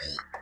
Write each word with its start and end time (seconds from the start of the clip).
Cook. 0.00 0.39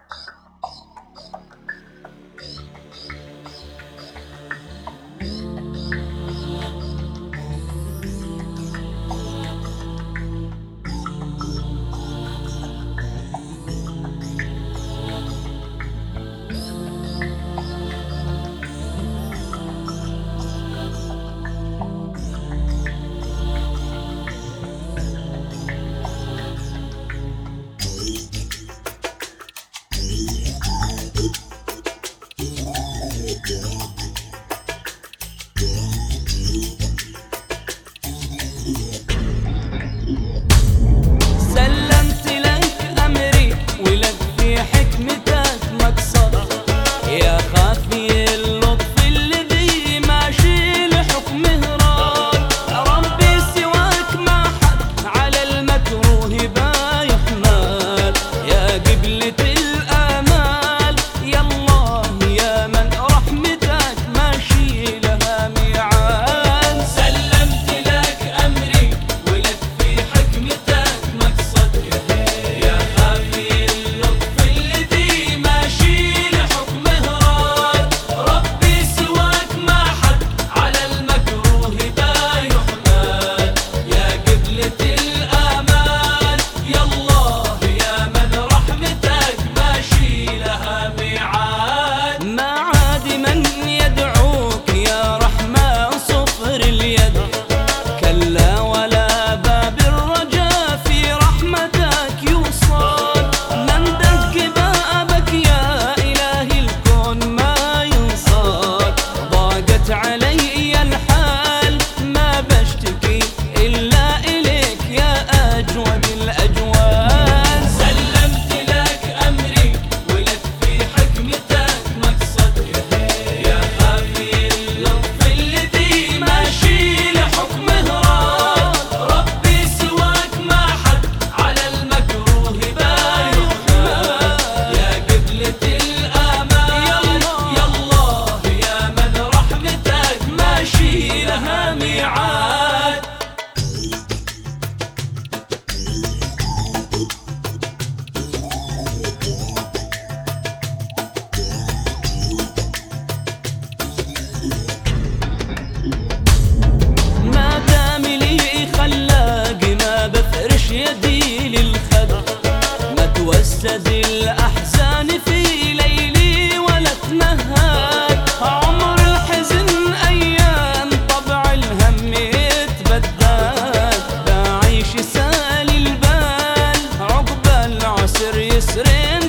then 178.89 179.28